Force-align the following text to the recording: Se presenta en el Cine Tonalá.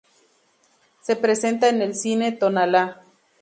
Se 1.03 1.15
presenta 1.15 1.69
en 1.69 1.83
el 1.83 1.93
Cine 1.93 2.31
Tonalá. 2.31 3.03